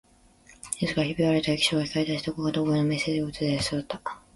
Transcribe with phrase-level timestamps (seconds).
[0.79, 4.19] いつかひび割れた液晶が光り出し、どこか遠くからのメッセージを映し出しそうだった